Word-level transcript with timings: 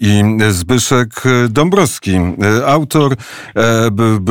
i 0.00 0.22
Zbyszek 0.48 1.08
Dąbrowski, 1.48 2.18
autor 2.66 3.14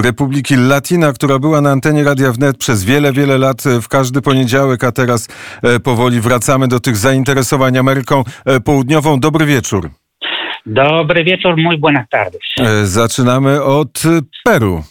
Republiki 0.04 0.56
Latina, 0.56 1.14
która 1.14 1.40
była 1.40 1.62
na 1.62 1.72
antenie 1.72 2.04
Radia 2.04 2.32
Wnet 2.32 2.58
przez 2.58 2.84
wiele, 2.84 3.14
wiele 3.14 3.38
lat 3.38 3.64
w 3.82 3.88
każdy 3.88 4.22
poniedziałek, 4.22 4.84
a 4.84 4.92
teraz 4.92 5.28
powoli 5.84 6.22
wracamy 6.22 6.68
do 6.68 6.80
tych 6.80 6.98
zainteresowań 6.98 7.78
Ameryką 7.78 8.24
Południową. 8.64 9.20
Dobry 9.20 9.46
wieczór. 9.46 9.90
Dobry 10.66 11.24
wieczór, 11.24 11.58
muy 11.58 11.78
buenas 11.78 12.06
tardes. 12.10 12.42
Zaczynamy 12.84 13.64
od 13.64 14.04
Peru. 14.44 14.84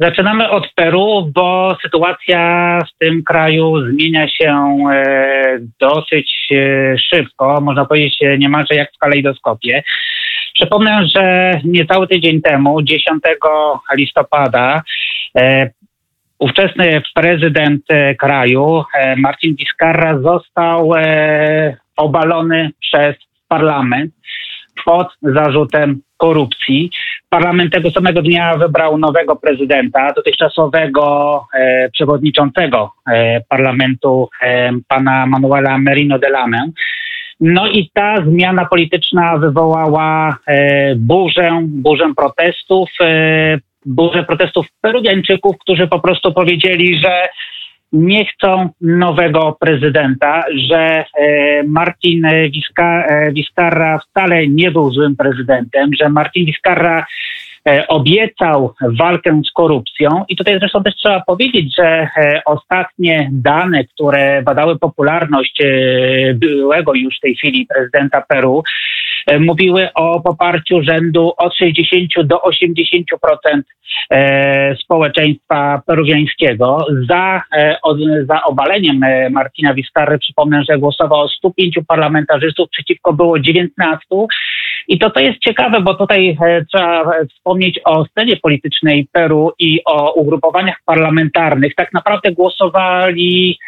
Zaczynamy 0.00 0.50
od 0.50 0.72
Peru, 0.74 1.30
bo 1.34 1.76
sytuacja 1.82 2.78
w 2.94 2.98
tym 2.98 3.22
kraju 3.24 3.90
zmienia 3.90 4.28
się 4.28 4.76
e, 4.92 5.58
dosyć 5.80 6.48
e, 6.52 6.98
szybko, 6.98 7.60
można 7.60 7.84
powiedzieć 7.84 8.18
niemalże 8.38 8.74
jak 8.74 8.92
w 8.94 8.98
kalejdoskopie. 8.98 9.82
Przypomnę, 10.54 11.06
że 11.14 11.52
niecały 11.64 12.08
tydzień 12.08 12.42
temu, 12.42 12.82
10 12.82 13.22
listopada, 13.96 14.82
e, 15.38 15.70
ówczesny 16.38 17.02
prezydent 17.14 17.82
kraju, 18.18 18.84
Marcin 19.16 19.56
Vizcarra, 19.56 20.18
został 20.18 20.92
obalony 21.96 22.70
przez 22.80 23.16
parlament 23.48 24.14
pod 24.84 25.08
zarzutem 25.22 26.00
korupcji. 26.24 26.90
Parlament 27.28 27.72
tego 27.72 27.90
samego 27.90 28.22
dnia 28.22 28.54
wybrał 28.54 28.98
nowego 28.98 29.36
prezydenta, 29.36 30.12
dotychczasowego 30.16 31.04
e, 31.54 31.90
przewodniczącego 31.90 32.90
e, 33.08 33.40
parlamentu, 33.48 34.28
e, 34.42 34.72
pana 34.88 35.26
Manuela 35.26 35.78
Merino 35.78 36.18
de 36.18 36.30
Lamę. 36.30 36.70
No 37.40 37.66
i 37.66 37.90
ta 37.94 38.16
zmiana 38.26 38.64
polityczna 38.64 39.38
wywołała 39.38 40.36
e, 40.46 40.94
burzę, 40.96 41.60
burzę 41.62 42.12
protestów, 42.16 42.88
e, 43.00 43.58
burzę 43.86 44.24
protestów 44.24 44.66
peruwiańczyków, 44.80 45.56
którzy 45.58 45.86
po 45.86 46.00
prostu 46.00 46.32
powiedzieli, 46.32 47.00
że 47.00 47.28
nie 47.94 48.26
chcą 48.26 48.68
nowego 48.80 49.56
prezydenta, 49.60 50.44
że 50.68 50.78
e, 50.78 51.62
Martin 51.66 52.26
Vizcarra 53.32 53.98
wcale 53.98 54.48
nie 54.48 54.70
był 54.70 54.92
złym 54.92 55.16
prezydentem, 55.16 55.90
że 56.00 56.08
Martin 56.08 56.46
Vizcarra 56.46 57.06
e, 57.68 57.88
obiecał 57.88 58.74
walkę 58.98 59.40
z 59.48 59.50
korupcją. 59.52 60.24
I 60.28 60.36
tutaj 60.36 60.58
zresztą 60.58 60.82
też 60.82 60.94
trzeba 60.94 61.20
powiedzieć, 61.20 61.74
że 61.78 61.86
e, 61.86 62.42
ostatnie 62.46 63.30
dane, 63.32 63.84
które 63.84 64.42
badały 64.42 64.78
popularność 64.78 65.62
byłego 66.34 66.94
już 66.94 67.16
w 67.16 67.20
tej 67.20 67.36
chwili 67.36 67.66
prezydenta 67.66 68.22
Peru, 68.28 68.62
E, 68.62 69.03
mówiły 69.40 69.88
o 69.94 70.20
poparciu 70.20 70.82
rzędu 70.82 71.32
od 71.36 71.56
60 71.56 72.26
do 72.26 72.36
80% 72.36 73.62
e, 74.10 74.76
społeczeństwa 74.76 75.82
peruwiańskiego. 75.86 76.86
Za, 77.08 77.42
e, 77.56 77.78
za 78.28 78.42
obaleniem 78.42 79.00
Martina 79.30 79.74
Vizcarry 79.74 80.18
przypomnę, 80.18 80.62
że 80.70 80.78
głosowało 80.78 81.28
105 81.28 81.78
parlamentarzystów, 81.88 82.68
przeciwko 82.70 83.12
było 83.12 83.38
19. 83.38 83.98
I 84.88 84.98
to, 84.98 85.10
to 85.10 85.20
jest 85.20 85.38
ciekawe, 85.38 85.80
bo 85.80 85.94
tutaj 85.94 86.36
trzeba 86.72 87.12
wspomnieć 87.30 87.80
o 87.84 88.04
scenie 88.04 88.36
politycznej 88.36 89.08
Peru 89.12 89.52
i 89.58 89.80
o 89.84 90.12
ugrupowaniach 90.12 90.76
parlamentarnych. 90.86 91.74
Tak 91.74 91.92
naprawdę 91.92 92.32
głosowali 92.32 93.58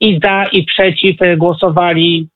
i 0.00 0.20
za, 0.24 0.44
i 0.52 0.64
przeciw 0.64 1.16
głosowali 1.36 2.28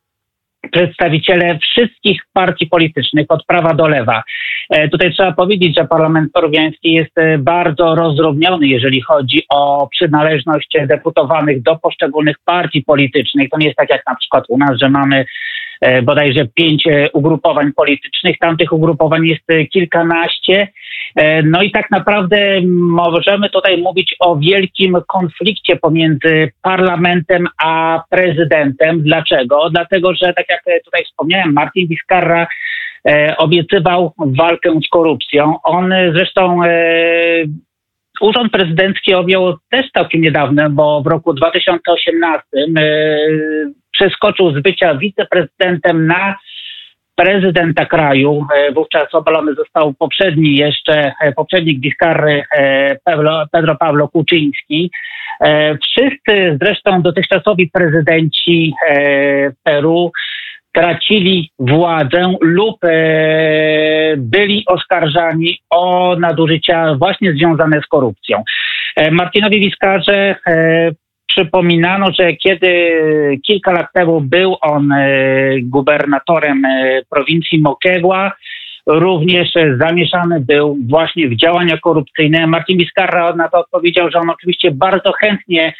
przedstawiciele 0.73 1.59
wszystkich 1.59 2.23
partii 2.33 2.67
politycznych, 2.67 3.27
od 3.29 3.47
prawa 3.47 3.75
do 3.75 3.89
lewa. 3.89 4.23
E, 4.71 4.89
tutaj 4.89 5.13
trzeba 5.13 5.33
powiedzieć, 5.33 5.77
że 5.77 5.85
parlament 5.85 6.33
peruwiański 6.33 6.93
jest 6.93 7.19
e, 7.19 7.39
bardzo 7.39 7.95
rozdrobniony, 7.95 8.67
jeżeli 8.67 9.01
chodzi 9.01 9.43
o 9.49 9.89
przynależność 9.91 10.77
deputowanych 10.87 11.63
do 11.63 11.77
poszczególnych 11.77 12.37
partii 12.45 12.83
politycznych. 12.83 13.51
To 13.51 13.59
nie 13.59 13.67
jest 13.67 13.79
tak 13.79 13.91
jak 13.91 14.03
na 14.07 14.15
przykład 14.15 14.45
u 14.49 14.59
nas, 14.59 14.79
że 14.79 14.89
mamy 14.89 15.25
bodajże 16.03 16.47
pięć 16.55 16.87
e, 16.87 17.11
ugrupowań 17.13 17.73
politycznych. 17.77 18.39
Tamtych 18.39 18.73
ugrupowań 18.73 19.27
jest 19.27 19.51
e, 19.51 19.67
kilkanaście. 19.67 20.69
No 21.45 21.63
i 21.63 21.71
tak 21.71 21.91
naprawdę 21.91 22.61
możemy 22.81 23.51
tutaj 23.51 23.83
mówić 23.83 24.17
o 24.21 24.37
wielkim 24.37 24.97
konflikcie 25.07 25.77
pomiędzy 25.77 26.53
parlamentem 26.63 27.47
a 27.63 28.03
prezydentem. 28.11 29.03
Dlaczego? 29.03 29.71
Dlatego, 29.71 30.15
że 30.15 30.33
tak 30.33 30.47
jak 30.49 30.63
tutaj 30.85 31.05
wspomniałem, 31.05 31.53
Martin 31.53 31.89
Vizcarra 31.89 32.47
obiecywał 33.39 34.13
walkę 34.19 34.81
z 34.87 34.89
korupcją. 34.89 35.55
On 35.63 35.95
zresztą 36.13 36.61
Urząd 38.21 38.53
prezydencki 38.53 39.15
objął 39.15 39.55
też 39.71 39.91
całkiem 39.91 40.21
niedawno, 40.21 40.71
bo 40.71 41.03
w 41.03 41.07
roku 41.07 41.33
2018 41.35 42.45
przeskoczył 43.99 44.51
z 44.51 44.63
bycia 44.63 44.95
wiceprezydentem 44.95 46.07
na 46.07 46.37
prezydenta 47.17 47.87
kraju. 47.87 48.47
E, 48.55 48.73
wówczas 48.73 49.15
obalony 49.15 49.55
został 49.55 49.95
poprzedni 49.95 50.57
jeszcze, 50.57 51.13
e, 51.21 51.33
poprzednik 51.33 51.81
Vizcarry 51.81 52.43
e, 52.57 52.97
Pedro 53.53 53.77
Pablo 53.81 54.09
Kuczyński. 54.09 54.91
Wszyscy 55.83 56.59
zresztą 56.63 57.03
dotychczasowi 57.03 57.71
prezydenci 57.71 58.75
Peru 59.63 60.13
tracili 60.73 61.51
władzę 61.59 62.35
lub 62.41 62.77
byli 64.17 64.65
oskarżani 64.67 65.59
o 65.71 66.17
nadużycia 66.21 66.95
właśnie 66.95 67.33
związane 67.33 67.81
z 67.81 67.87
korupcją. 67.87 68.43
Martinowi 69.11 69.61
Wiskarze 69.61 70.37
przypominano, 71.37 72.07
że 72.19 72.33
kiedy 72.33 72.69
kilka 73.47 73.73
lat 73.73 73.87
temu 73.95 74.21
był 74.21 74.57
on 74.61 74.93
e, 74.93 75.09
gubernatorem 75.61 76.65
e, 76.65 77.03
prowincji 77.11 77.61
Moquegua, 77.61 78.33
również 78.87 79.49
zamieszany 79.81 80.41
był 80.41 80.79
właśnie 80.89 81.29
w 81.29 81.37
działania 81.37 81.79
korupcyjne. 81.79 82.47
Marcin 82.47 82.79
Vizcarra 82.79 83.35
na 83.37 83.49
to 83.49 83.59
odpowiedział, 83.59 84.11
że 84.11 84.19
on 84.19 84.31
oczywiście 84.31 84.71
bardzo 84.71 85.13
chętnie 85.13 85.75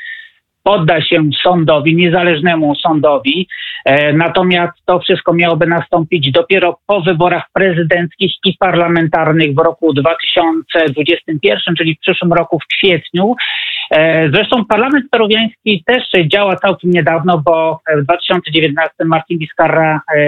podda 0.63 1.03
się 1.03 1.31
sądowi, 1.43 1.97
niezależnemu 1.97 2.75
sądowi. 2.75 3.49
E, 3.85 4.13
natomiast 4.13 4.73
to 4.87 4.99
wszystko 4.99 5.35
miałoby 5.35 5.67
nastąpić 5.67 6.31
dopiero 6.31 6.79
po 6.87 7.01
wyborach 7.01 7.45
prezydenckich 7.53 8.33
i 8.45 8.57
parlamentarnych 8.59 9.55
w 9.55 9.59
roku 9.59 9.93
2021, 9.93 11.75
czyli 11.77 11.95
w 11.95 12.01
przyszłym 12.01 12.33
roku 12.33 12.59
w 12.59 12.77
kwietniu. 12.77 13.35
E, 13.91 14.31
zresztą 14.31 14.65
parlament 14.65 15.05
peruwiański 15.11 15.85
też 15.87 16.03
działa 16.27 16.57
całkiem 16.57 16.91
niedawno, 16.91 17.43
bo 17.45 17.81
w 17.97 18.05
2019 18.05 19.05
Martin 19.05 19.39
Vizcarra 19.39 20.01
e, 20.17 20.21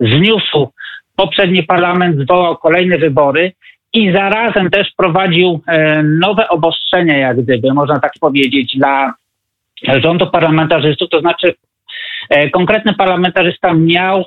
zniósł 0.00 0.72
poprzedni 1.16 1.62
parlament, 1.62 2.20
zwołał 2.20 2.56
kolejne 2.56 2.98
wybory 2.98 3.52
i 3.92 4.12
zarazem 4.12 4.70
też 4.70 4.88
prowadził 4.96 5.60
e, 5.66 6.02
nowe 6.02 6.48
obostrzenia, 6.48 7.18
jak 7.18 7.42
gdyby, 7.42 7.74
można 7.74 8.00
tak 8.00 8.12
powiedzieć, 8.20 8.76
dla 8.76 9.14
rządu 10.02 10.26
parlamentarzystów, 10.26 11.10
to 11.10 11.20
znaczy 11.20 11.54
konkretny 12.52 12.94
parlamentarzysta 12.94 13.74
miał, 13.74 14.24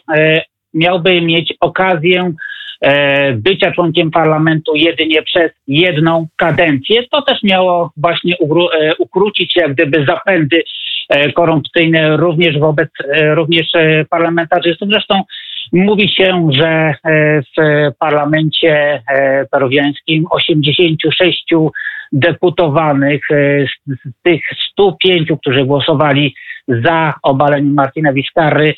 miałby 0.74 1.22
mieć 1.22 1.54
okazję 1.60 2.34
bycia 3.34 3.72
członkiem 3.72 4.12
parlamentu 4.12 4.76
jedynie 4.76 5.22
przez 5.22 5.52
jedną 5.68 6.28
kadencję. 6.36 7.04
To 7.12 7.22
też 7.22 7.44
miało 7.44 7.92
właśnie 7.98 8.36
e, 8.36 8.96
ukrócić 8.96 9.56
jak 9.56 9.74
gdyby 9.74 10.06
zapędy 10.06 10.64
e, 11.10 11.32
korupcyjne 11.32 12.18
również 12.18 12.60
wobec 12.60 12.90
również 13.34 13.68
parlamentarzystów. 14.10 14.90
Zresztą 14.90 15.22
mówi 15.74 16.10
się, 16.10 16.50
że 16.52 16.94
w 17.58 17.90
parlamencie 18.00 19.02
peruwiańskim 19.52 20.26
86 20.30 21.46
deputowanych 22.12 23.22
z 23.88 24.24
tych 24.24 24.42
105, 24.72 25.30
którzy 25.42 25.66
głosowali 25.66 26.36
za 26.68 27.14
obaleniem 27.24 27.74
Martina 27.74 28.14
Vizcarry, 28.14 28.74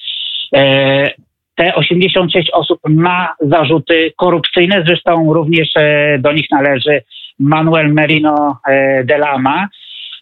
te 1.55 1.75
86 1.75 2.49
osób 2.53 2.79
ma 2.89 3.35
zarzuty 3.39 4.13
korupcyjne, 4.17 4.83
zresztą 4.87 5.33
również 5.33 5.69
e, 5.75 6.17
do 6.19 6.31
nich 6.31 6.45
należy 6.51 7.01
Manuel 7.39 7.93
Merino 7.93 8.57
e, 8.67 9.03
de 9.03 9.17
Lama. 9.17 9.67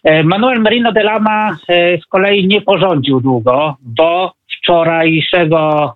E, 0.04 0.22
Manuel 0.22 0.60
Merino 0.60 0.92
de 0.92 1.02
Lama 1.02 1.56
z 2.02 2.06
kolei 2.06 2.46
nie 2.46 2.60
porządził 2.60 3.20
długo, 3.20 3.76
bo 3.82 4.32
wczorajszego, 4.58 5.94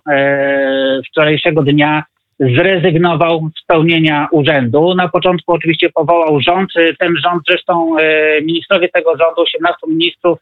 wczorajszego 1.07 1.63
dnia 1.63 2.03
zrezygnował 2.39 3.49
z 3.61 3.65
pełnienia 3.65 4.27
urzędu. 4.31 4.95
Na 4.95 5.07
początku 5.07 5.53
oczywiście 5.53 5.89
powołał 5.89 6.41
rząd. 6.41 6.69
Ten 6.99 7.17
rząd, 7.23 7.43
zresztą 7.47 7.95
ministrowie 8.41 8.89
tego 8.89 9.17
rządu, 9.17 9.41
18 9.41 9.77
ministrów, 9.87 10.39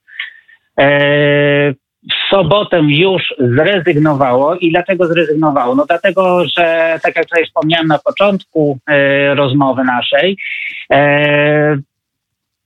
w 2.11 2.29
sobotę 2.29 2.79
już 2.79 3.33
zrezygnowało. 3.39 4.55
I 4.55 4.71
dlaczego 4.71 5.07
zrezygnowało? 5.07 5.75
No 5.75 5.85
dlatego, 5.85 6.45
że 6.45 7.00
tak 7.03 7.15
jak 7.15 7.25
tutaj 7.25 7.45
wspomniałem 7.45 7.88
na 7.88 8.00
początku 8.00 8.79
e, 8.88 9.35
rozmowy 9.35 9.83
naszej, 9.83 10.38
e, 10.91 11.77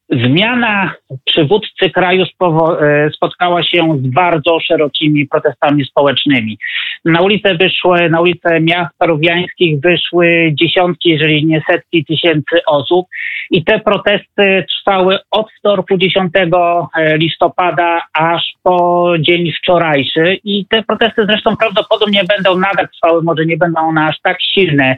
Zmiana 0.10 0.94
przywódcy 1.26 1.90
kraju 1.90 2.24
e, 2.24 3.10
spotkała 3.12 3.64
się 3.64 4.00
z 4.04 4.08
bardzo 4.08 4.60
szerokimi 4.60 5.28
protestami 5.28 5.86
społecznymi. 5.86 6.58
Na 7.06 7.22
ulice 7.22 7.56
wyszły, 7.56 8.10
na 8.10 8.22
ulice 8.22 8.60
miast 8.60 8.98
peruwiańskich 8.98 9.80
wyszły 9.80 10.52
dziesiątki, 10.54 11.10
jeżeli 11.10 11.46
nie 11.46 11.62
setki 11.72 12.06
tysięcy 12.06 12.66
osób. 12.68 13.08
I 13.52 13.64
te 13.64 13.80
protesty 13.80 14.66
trwały 14.70 15.20
od 15.32 15.48
wtorku 15.60 15.98
10 15.98 16.32
e, 16.36 17.18
listopada 17.18 18.02
aż 18.14 18.54
po 18.64 19.14
dzień 19.20 19.52
wczorajszy. 19.52 20.40
I 20.44 20.66
te 20.66 20.84
protesty 20.84 21.26
zresztą 21.26 21.58
prawdopodobnie 21.58 22.24
będą 22.24 22.60
nadal 22.60 22.88
trwały, 22.90 23.24
może 23.24 23.46
nie 23.46 23.58
będą 23.58 23.82
one 23.82 24.06
aż 24.06 24.16
tak 24.24 24.38
silne 24.42 24.98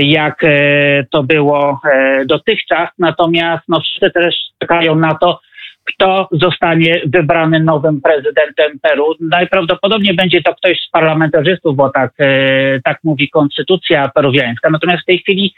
jak 0.00 0.44
e, 0.44 1.04
to 1.10 1.22
było 1.22 1.80
e, 1.92 2.24
dotychczas. 2.26 2.88
Natomiast 2.98 3.64
no, 3.68 3.80
wszyscy 3.80 4.10
też 4.10 4.36
czekają 4.58 4.94
na 4.94 5.14
to, 5.14 5.40
kto 5.84 6.28
zostanie 6.32 7.00
wybrany 7.06 7.60
nowym 7.60 8.00
prezydentem 8.00 8.78
Peru. 8.82 9.14
Najprawdopodobniej 9.20 10.14
będzie 10.14 10.42
to 10.42 10.54
ktoś 10.54 10.80
z 10.80 10.90
parlamentarzystów, 10.90 11.76
bo 11.76 11.90
tak, 11.90 12.12
tak 12.84 12.98
mówi 13.04 13.30
konstytucja 13.30 14.10
peruwiańska. 14.14 14.70
Natomiast 14.70 15.02
w 15.02 15.06
tej 15.06 15.18
chwili 15.18 15.54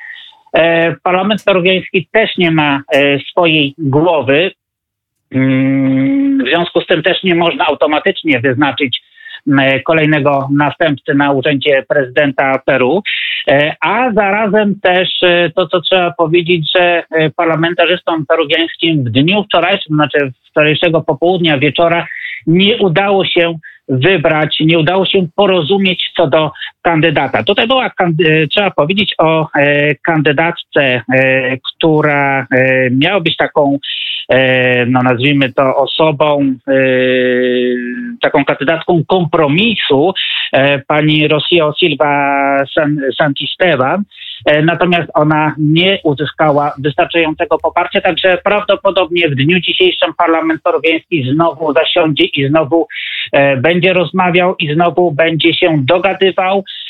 parlament 1.02 1.44
peruwiański 1.44 2.08
też 2.12 2.36
nie 2.38 2.50
ma 2.50 2.82
swojej 3.30 3.74
głowy. 3.78 4.50
Mm, 5.30 6.44
w 6.44 6.48
związku 6.48 6.80
z 6.80 6.86
tym 6.86 7.02
też 7.02 7.22
nie 7.22 7.34
można 7.34 7.66
automatycznie 7.66 8.40
wyznaczyć 8.40 9.00
kolejnego 9.84 10.48
następcy 10.52 11.14
na 11.14 11.32
urzędzie 11.32 11.84
prezydenta 11.88 12.58
Peru. 12.66 13.02
E, 13.48 13.76
a 13.80 14.12
zarazem 14.12 14.80
też 14.80 15.08
e, 15.22 15.50
to, 15.56 15.68
co 15.68 15.80
trzeba 15.80 16.10
powiedzieć, 16.10 16.70
że 16.76 17.04
e, 17.10 17.30
parlamentarzystom 17.30 18.26
peruwiańskim 18.26 19.04
w 19.04 19.10
dniu 19.10 19.44
wczorajszym, 19.44 19.96
znaczy 19.96 20.32
wczorajszego 20.50 21.00
popołudnia, 21.00 21.58
wieczora, 21.58 22.06
nie 22.46 22.76
udało 22.76 23.24
się 23.24 23.58
wybrać, 23.88 24.56
nie 24.60 24.78
udało 24.78 25.06
się 25.06 25.26
porozumieć 25.36 26.10
co 26.16 26.26
do 26.26 26.50
kandydata. 26.82 27.42
Tutaj 27.42 27.66
była, 27.66 27.90
trzeba 28.50 28.70
powiedzieć 28.70 29.14
o 29.18 29.48
kandydatce, 30.02 31.02
która 31.62 32.46
miała 32.90 33.20
być 33.20 33.36
taką, 33.36 33.78
no 34.86 35.02
nazwijmy 35.02 35.52
to 35.52 35.76
osobą, 35.76 36.54
taką 38.20 38.44
kandydatką 38.44 39.02
kompromisu, 39.06 40.14
pani 40.86 41.28
Rosio 41.28 41.72
Silva 41.78 42.58
Santisteban, 43.18 44.02
natomiast 44.64 45.10
ona 45.14 45.54
nie 45.58 45.98
uzyskała 46.04 46.74
wystarczającego 46.78 47.58
poparcia, 47.58 48.00
także 48.00 48.38
prawdopodobnie 48.44 49.28
w 49.28 49.34
dniu 49.34 49.60
dzisiejszym 49.60 50.14
Parlament 50.14 50.62
Peruwiański 50.62 51.32
znowu 51.34 51.72
zasiądzie 51.72 52.24
i 52.24 52.48
znowu 52.48 52.86
będzie 53.56 53.92
rozmawiał 53.92 54.56
i 54.58 54.74
znowu 54.74 55.12
będzie 55.12 55.54
się 55.54 55.78
dogadywał. 55.84 56.58
E, 56.58 56.83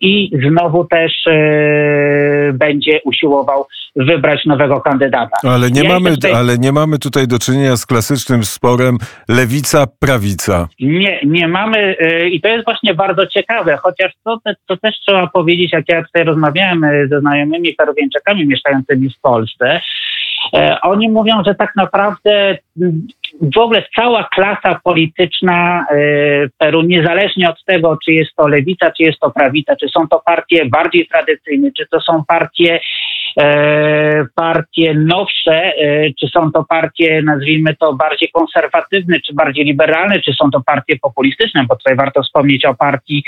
i 0.00 0.30
znowu 0.48 0.84
też 0.84 1.12
e, 1.26 2.52
będzie 2.52 3.00
usiłował 3.04 3.66
wybrać 3.96 4.44
nowego 4.46 4.80
kandydata. 4.80 5.36
Ale 5.42 5.70
nie, 5.70 5.82
ja 5.82 5.88
mamy, 5.88 6.10
tutaj... 6.10 6.32
ale 6.32 6.58
nie 6.58 6.72
mamy 6.72 6.98
tutaj 6.98 7.28
do 7.28 7.38
czynienia 7.38 7.76
z 7.76 7.86
klasycznym 7.86 8.44
sporem 8.44 8.98
lewica-prawica. 9.28 10.68
Nie, 10.80 11.20
nie 11.26 11.48
mamy 11.48 11.96
e, 11.98 12.28
i 12.28 12.40
to 12.40 12.48
jest 12.48 12.64
właśnie 12.64 12.94
bardzo 12.94 13.26
ciekawe, 13.26 13.76
chociaż 13.76 14.12
to, 14.24 14.38
to 14.66 14.76
też 14.76 14.94
trzeba 15.06 15.26
powiedzieć, 15.26 15.72
jak 15.72 15.88
ja 15.88 16.04
tutaj 16.04 16.24
rozmawiałem 16.24 16.86
ze 17.10 17.20
znajomymi 17.20 17.74
peruwieńczakami 17.74 18.46
mieszkającymi 18.46 19.10
w 19.10 19.20
Polsce, 19.20 19.80
oni 20.82 21.08
mówią, 21.08 21.42
że 21.46 21.54
tak 21.54 21.76
naprawdę 21.76 22.58
w 23.40 23.58
ogóle 23.58 23.84
cała 23.96 24.28
klasa 24.34 24.80
polityczna 24.84 25.86
Peru, 26.58 26.82
niezależnie 26.82 27.50
od 27.50 27.64
tego, 27.64 27.98
czy 28.04 28.12
jest 28.12 28.34
to 28.36 28.48
lewica, 28.48 28.90
czy 28.90 29.02
jest 29.02 29.20
to 29.20 29.30
prawica, 29.30 29.76
czy 29.76 29.88
są 29.88 30.08
to 30.08 30.22
partie 30.26 30.64
bardziej 30.66 31.06
tradycyjne, 31.06 31.70
czy 31.76 31.86
to 31.86 32.00
są 32.00 32.24
partie 32.28 32.74
e, 32.74 32.80
partie 34.34 34.94
nowsze, 34.94 35.52
e, 35.52 36.10
czy 36.20 36.28
są 36.28 36.52
to 36.52 36.64
partie, 36.64 37.22
nazwijmy 37.22 37.76
to, 37.76 37.92
bardziej 37.92 38.28
konserwatywne, 38.32 39.20
czy 39.20 39.34
bardziej 39.34 39.64
liberalne, 39.64 40.20
czy 40.20 40.32
są 40.32 40.50
to 40.50 40.60
partie 40.66 40.98
populistyczne, 40.98 41.64
bo 41.68 41.76
tutaj 41.76 41.96
warto 41.96 42.22
wspomnieć 42.22 42.64
o 42.64 42.74
partii 42.74 43.24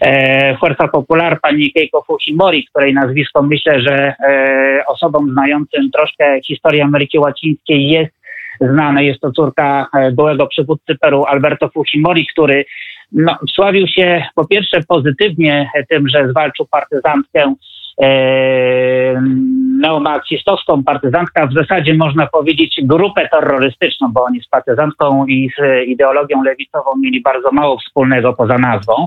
e, 0.00 0.56
Fuerza 0.56 0.88
Popular 0.88 1.40
pani 1.40 1.72
Keiko 1.72 2.02
Fujimori, 2.02 2.66
której 2.66 2.94
nazwisko 2.94 3.42
myślę, 3.42 3.80
że 3.80 3.94
e, 3.94 4.82
osobom 4.86 5.30
znającym 5.32 5.90
troszkę 5.90 6.40
historię 6.42 6.84
Ameryki 6.84 7.18
Łacińskiej 7.18 7.88
jest 7.88 8.16
znane. 8.60 9.04
Jest 9.04 9.20
to 9.20 9.32
córka 9.32 9.86
e, 9.94 10.12
byłego 10.12 10.46
przywódcy 10.46 10.94
Peru 11.00 11.24
Alberto 11.24 11.68
Fujimori, 11.68 12.26
który 12.26 12.64
no, 13.12 13.38
sławił 13.54 13.86
się 13.88 14.22
po 14.34 14.46
pierwsze 14.46 14.80
pozytywnie 14.88 15.70
tym, 15.88 16.08
że 16.08 16.28
zwalczył 16.28 16.66
partyzantkę 16.66 17.42
e, 17.42 17.54
neomarksistowską 19.80 20.84
partyzantka, 20.84 21.46
w 21.46 21.52
zasadzie 21.52 21.94
można 21.94 22.26
powiedzieć 22.26 22.80
grupę 22.82 23.28
terrorystyczną, 23.28 24.12
bo 24.12 24.24
oni 24.24 24.40
z 24.40 24.48
partyzantką 24.48 25.26
i 25.26 25.50
z 25.58 25.88
ideologią 25.88 26.42
lewicową 26.42 26.90
mieli 27.02 27.20
bardzo 27.20 27.52
mało 27.52 27.78
wspólnego 27.78 28.32
poza 28.32 28.58
nazwą. 28.58 29.06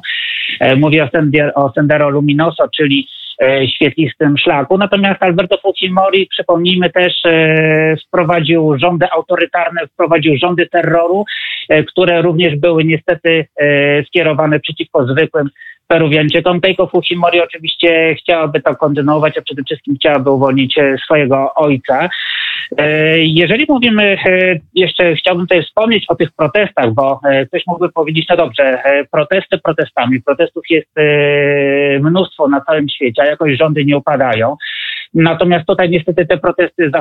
E, 0.60 0.76
mówię 0.76 1.04
o, 1.04 1.08
Sender, 1.08 1.52
o 1.56 1.72
Sendero 1.76 2.10
Luminoso, 2.10 2.68
czyli 2.78 3.08
E, 3.08 3.29
świetlistym 3.76 4.38
szlaku. 4.38 4.78
Natomiast 4.78 5.24
Alberto 5.24 5.58
Fujimori, 5.58 6.28
przypomnijmy 6.28 6.90
też, 6.90 7.14
e, 7.26 7.96
wprowadził 8.08 8.78
rządy 8.78 9.06
autorytarne, 9.12 9.88
wprowadził 9.88 10.38
rządy 10.38 10.68
terroru, 10.68 11.26
e, 11.70 11.84
które 11.84 12.22
również 12.22 12.56
były 12.56 12.84
niestety 12.84 13.46
skierowane 14.08 14.60
przeciwko 14.60 15.08
zwykłym 15.08 15.50
Peruwianczykom. 15.88 16.62
Keiko 16.62 16.88
Fujimori 16.88 17.42
oczywiście 17.42 18.16
chciałaby 18.16 18.62
to 18.62 18.76
kontynuować, 18.76 19.38
a 19.38 19.42
przede 19.42 19.64
wszystkim 19.64 19.96
chciałaby 19.96 20.32
uwolnić 20.32 20.76
swojego 21.06 21.54
ojca. 21.56 22.10
Jeżeli 23.18 23.66
mówimy, 23.70 24.18
jeszcze 24.74 25.16
chciałbym 25.16 25.48
tutaj 25.48 25.64
wspomnieć 25.64 26.06
o 26.08 26.16
tych 26.16 26.32
protestach, 26.32 26.94
bo 26.94 27.20
ktoś 27.48 27.64
mógłby 27.68 27.92
powiedzieć, 27.92 28.26
no 28.30 28.38
dobrze, 28.38 28.84
protesty 29.12 29.58
protestami, 29.58 30.22
protestów 30.22 30.64
jest 30.70 30.90
mnóstwo 32.02 32.48
na 32.48 32.62
całym 32.62 32.90
świecie, 32.90 33.22
a 33.22 33.26
jakoś 33.26 33.58
rządy 33.58 33.86
nie 33.86 33.98
upadają. 33.98 34.56
Natomiast 35.14 35.66
tutaj 35.66 35.90
niestety 35.90 36.26
te 36.26 36.38
protesty 36.38 36.92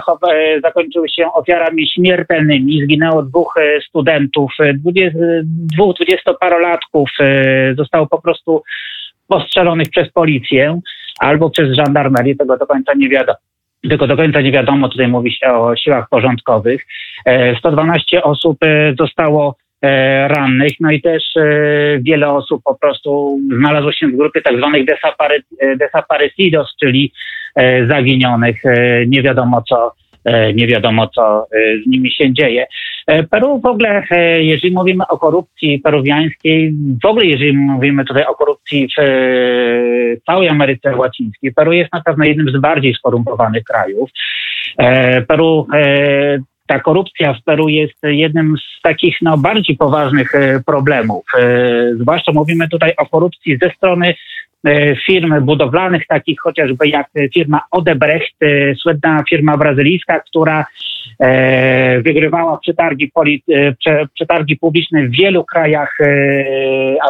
zakończyły 0.63 1.09
się 1.09 1.33
ofiarami 1.33 1.89
śmiertelnymi. 1.89 2.83
Zginęło 2.83 3.23
dwóch 3.23 3.55
e, 3.57 3.81
studentów, 3.89 4.53
e, 4.61 4.75
dwóch 4.75 5.95
dwudziestoparolatków 5.95 7.11
e, 7.21 7.75
zostało 7.75 8.07
po 8.07 8.23
prostu 8.23 8.63
postrzelonych 9.29 9.89
przez 9.91 10.13
policję 10.13 10.81
albo 11.21 11.51
przez 11.51 11.77
żandarmerię, 11.77 12.37
tego 12.37 12.57
do 12.57 12.67
końca 12.67 12.93
nie 12.95 13.09
wiadomo. 13.09 13.39
Tylko 13.83 14.07
do 14.07 14.17
końca 14.17 14.41
nie 14.41 14.53
wiadomo, 14.53 14.89
tutaj 14.89 15.09
mówi 15.09 15.33
się 15.33 15.47
o 15.47 15.77
siłach 15.77 16.09
porządkowych. 16.09 16.87
112 17.59 18.23
osób 18.23 18.59
zostało 18.99 19.57
E, 19.83 20.29
rannych, 20.29 20.73
no 20.81 20.91
i 20.91 21.01
też 21.01 21.23
e, 21.37 21.43
wiele 22.03 22.31
osób 22.31 22.63
po 22.65 22.75
prostu 22.75 23.39
znalazło 23.59 23.93
się 23.93 24.07
w 24.07 24.17
grupie 24.17 24.43
tak 24.43 24.57
zwanych 24.57 24.87
e, 25.59 25.77
desaparecidos, 25.77 26.77
czyli 26.81 27.13
zaginionych. 27.89 28.63
Nie 29.07 29.23
wiadomo 29.23 29.63
co, 29.63 29.93
nie 30.55 30.67
wiadomo 30.67 31.09
co 31.09 31.47
z 31.85 31.87
nimi 31.87 32.13
się 32.13 32.33
dzieje. 32.33 32.67
Peru 33.31 33.61
w 33.61 33.67
ogóle, 33.67 34.03
jeżeli 34.41 34.75
mówimy 34.75 35.05
o 35.09 35.19
korupcji 35.19 35.79
peruwiańskiej, 35.79 36.75
w 37.03 37.07
ogóle 37.07 37.27
jeżeli 37.27 37.57
mówimy 37.57 38.05
tutaj 38.05 38.25
o 38.25 38.35
korupcji 38.35 38.89
w 38.99 40.25
całej 40.27 40.49
Ameryce 40.49 40.97
Łacińskiej, 40.97 41.53
Peru 41.53 41.73
jest 41.73 41.93
na 41.93 42.01
pewno 42.01 42.25
jednym 42.25 42.49
z 42.49 42.61
bardziej 42.61 42.95
skorumpowanych 42.95 43.65
krajów. 43.65 44.11
Peru 45.29 45.67
ta 46.69 46.81
korupcja 46.81 47.35
w 47.35 47.43
Peru 47.43 47.69
jest 47.69 47.99
jednym 48.03 48.55
z 48.59 48.83
takich 48.83 49.17
no, 49.23 49.39
bardziej 49.39 49.77
poważnych 49.77 50.35
e, 50.35 50.61
problemów. 50.67 51.25
E, 51.39 51.95
zwłaszcza 52.01 52.33
mówimy 52.33 52.69
tutaj 52.69 52.93
o 52.97 53.07
korupcji 53.07 53.59
ze 53.63 53.71
strony 53.71 54.09
e, 54.09 54.15
firm 55.07 55.45
budowlanych, 55.45 56.07
takich 56.07 56.41
chociażby 56.41 56.89
jak 56.89 57.07
firma 57.35 57.61
Odebrecht, 57.71 58.37
słynna 58.77 59.25
firma 59.31 59.57
brazylijska, 59.57 60.21
która 60.21 60.67
wygrywała 62.03 62.59
przetargi, 62.59 63.13
przetargi 64.15 64.57
publiczne 64.57 65.03
w 65.03 65.11
wielu 65.11 65.45
krajach 65.45 65.99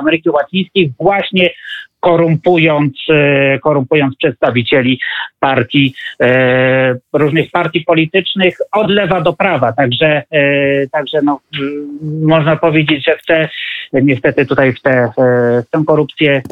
Ameryki 0.01 0.31
Łacińskiej 0.31 0.93
właśnie 1.01 1.51
korumpując, 2.01 2.93
e, 3.11 3.59
korumpując 3.59 4.17
przedstawicieli 4.17 5.01
partii, 5.41 5.95
e, 6.23 6.95
różnych 7.13 7.51
partii 7.51 7.81
politycznych 7.81 8.57
od 8.73 8.91
lewa 8.91 9.21
do 9.21 9.33
prawa. 9.33 9.73
Także, 9.73 10.23
e, 10.31 10.87
także 10.87 11.23
no, 11.23 11.41
można 12.23 12.57
powiedzieć, 12.57 13.05
że 13.05 13.17
w 13.19 13.27
te, 13.27 13.49
niestety 13.93 14.47
tutaj 14.47 14.73
w, 14.73 14.83
te, 14.83 15.11
w 15.17 15.71
tę 15.71 15.83
korupcję 15.87 16.43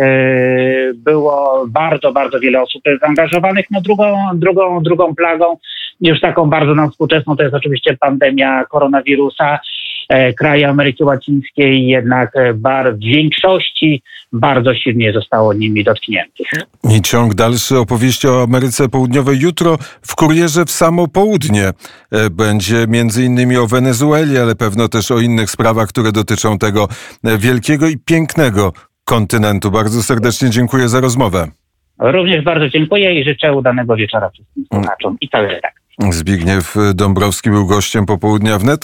było 0.94 1.64
bardzo, 1.68 2.12
bardzo 2.12 2.40
wiele 2.40 2.62
osób 2.62 2.82
zaangażowanych. 3.00 3.66
No 3.70 3.80
drugą, 3.80 4.16
drugą, 4.34 4.82
drugą 4.82 5.14
plagą, 5.14 5.56
już 6.00 6.20
taką 6.20 6.50
bardzo 6.50 6.74
nam 6.74 6.90
współczesną, 6.90 7.36
to 7.36 7.42
jest 7.42 7.54
oczywiście 7.54 7.96
pandemia 7.96 8.64
koronawirusa. 8.64 9.58
E, 10.08 10.32
kraje 10.32 10.68
Ameryki 10.68 11.04
Łacińskiej 11.04 11.86
jednak 11.86 12.36
e, 12.36 12.54
bar, 12.54 12.96
w 12.96 12.98
większości 12.98 14.02
bardzo 14.32 14.74
silnie 14.74 15.12
zostało 15.12 15.52
nimi 15.52 15.84
dotkniętych. 15.84 16.46
I 16.90 17.02
ciąg 17.02 17.34
dalszy 17.34 17.78
opowieści 17.78 18.28
o 18.28 18.42
Ameryce 18.42 18.88
Południowej 18.88 19.38
jutro 19.38 19.78
w 20.02 20.14
kurierze 20.14 20.64
w 20.64 20.70
samo 20.70 21.08
południe. 21.08 21.64
E, 21.66 22.30
będzie 22.30 22.86
między 22.88 23.24
innymi 23.24 23.56
o 23.56 23.66
Wenezueli, 23.66 24.38
ale 24.38 24.54
pewno 24.54 24.88
też 24.88 25.10
o 25.10 25.20
innych 25.20 25.50
sprawach, 25.50 25.88
które 25.88 26.12
dotyczą 26.12 26.58
tego 26.58 26.88
wielkiego 27.38 27.88
i 27.88 27.96
pięknego 27.98 28.72
kontynentu. 29.04 29.70
Bardzo 29.70 30.02
serdecznie 30.02 30.50
dziękuję 30.50 30.88
za 30.88 31.00
rozmowę. 31.00 31.48
Również 31.98 32.44
bardzo 32.44 32.68
dziękuję 32.68 33.20
i 33.20 33.24
życzę 33.24 33.52
udanego 33.52 33.96
wieczora 33.96 34.30
wszystkim 34.30 34.64
słuchaczom 34.72 35.16
i 35.20 35.28
całej 35.28 35.48
redakcji. 35.48 35.86
Zbigniew 36.10 36.74
Dąbrowski 36.94 37.50
był 37.50 37.66
gościem 37.66 38.06
popołudnia 38.06 38.58
wnet. 38.58 38.74